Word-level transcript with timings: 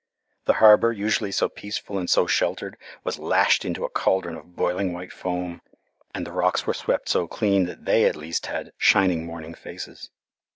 The 0.45 0.53
harbour, 0.53 0.91
usually 0.91 1.31
so 1.31 1.47
peaceful 1.47 1.99
and 1.99 2.09
so 2.09 2.25
sheltered, 2.25 2.75
was 3.03 3.19
lashed 3.19 3.63
into 3.63 3.85
a 3.85 3.89
cauldron 3.91 4.35
of 4.35 4.55
boiling 4.55 4.93
white 4.93 5.13
foam, 5.13 5.61
and 6.15 6.25
the 6.25 6.31
rocks 6.31 6.65
were 6.65 6.73
swept 6.73 7.07
so 7.07 7.27
clean 7.27 7.67
that 7.67 7.85
they 7.85 8.05
at 8.05 8.15
least 8.15 8.47
had 8.47 8.71
"shining 8.79 9.27
morning 9.27 9.53
faces." 9.53 10.09